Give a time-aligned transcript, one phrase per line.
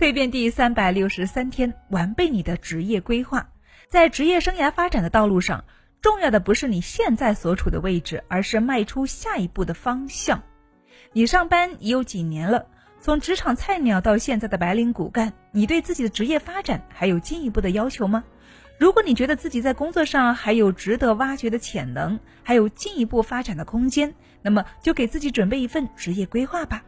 [0.00, 3.50] 蜕变第三百六十三天，完备你的职业规划。
[3.86, 5.66] 在职业生涯发展的道路上，
[6.00, 10.42] 重要的不是你现在所处的位置，而是迈出下一步的方向。
[11.12, 12.66] 你上班已有几年了，
[12.98, 18.24] 从职场菜鸟到现在的白领骨干，你对自己的职业发展还有进一步的要求吗？
[18.78, 26.82] 如果你觉得自己在工作上还有值得挖掘的潜能，还有进一步发展的空间，那么就给自己准备一份职业规划吧。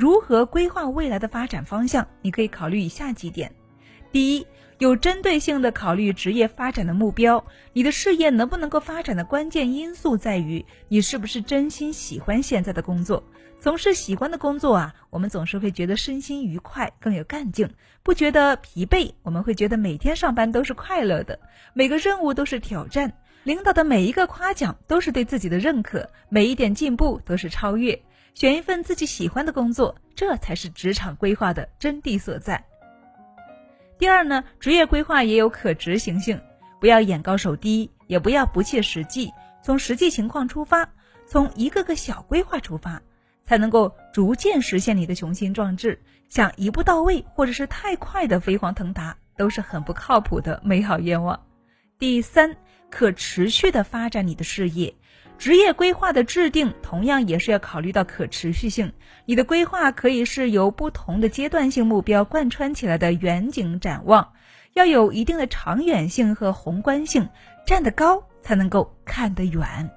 [0.00, 2.08] 如何规划未来的发展方向？
[2.22, 3.52] 你可以考虑以下几点：
[4.10, 4.46] 第一，
[4.78, 7.44] 有针对性的考虑职业发展的目标。
[7.74, 13.22] 你的事业能不能够发展的关键因素在于你是不是真心喜欢现在的工作。
[13.60, 17.68] 从事喜欢的工作啊，我们总是会觉得身心愉快，更有干劲，
[18.02, 19.12] 不觉得疲惫。
[19.22, 21.38] 我们会觉得每天上班都是快乐的，
[21.74, 23.12] 每个任务都是挑战，
[23.42, 28.00] 领导的每一个夸奖都是对自己的认可，每一点进步都是超越。
[28.34, 32.64] 选一份自己喜欢的工作，这才是职场规划的真谛所在。
[33.98, 36.40] 第二呢，职业规划也有可执行性，
[36.80, 39.30] 不要眼高手低，也不要不切实际。
[39.62, 40.88] 从实际情况出发，
[41.26, 43.02] 从一个个小规划出发，
[43.44, 46.00] 才能够逐渐实现你的雄心壮志。
[46.30, 51.38] 想一步到位，或者是太快的飞黄腾达，都是很不靠谱的美好愿望。
[51.98, 52.56] 第三，
[52.88, 54.94] 可持续的发展你的事业。
[55.40, 58.92] 职业规划的制定同样也是要考虑到可持续性。
[59.24, 64.34] 你的规划可以是由不同的阶段性目标贯穿起来的远景展望，
[64.74, 67.26] 要有一定的长远性和宏观性，
[67.66, 69.90] 站得高才能够看得远。